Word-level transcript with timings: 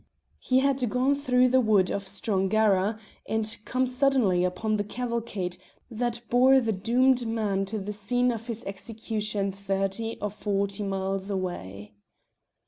He 0.39 0.61
had 0.61 0.89
gone 0.89 1.13
through 1.13 1.49
the 1.49 1.61
wood 1.61 1.91
of 1.91 2.07
Strongara 2.07 2.97
and 3.29 3.55
come 3.65 3.85
suddenly 3.85 4.43
upon 4.43 4.77
the 4.77 4.83
cavalcade 4.83 5.57
that 5.91 6.21
bore 6.27 6.59
the 6.59 6.71
doomed 6.71 7.27
man 7.27 7.65
to 7.65 7.77
the 7.77 7.93
scene 7.93 8.31
of 8.31 8.47
his 8.47 8.63
execution 8.63 9.51
thirty 9.51 10.17
or 10.19 10.31
forty 10.31 10.81
miles 10.81 11.29
away. 11.29 11.93